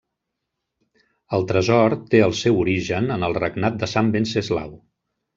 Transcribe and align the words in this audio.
El 1.37 1.43
tresor 1.51 1.95
té 2.13 2.21
el 2.27 2.33
seu 2.39 2.57
origen 2.61 3.11
en 3.17 3.25
el 3.27 3.37
regnat 3.41 3.77
de 3.83 3.91
sant 3.93 4.09
Venceslau. 4.17 4.73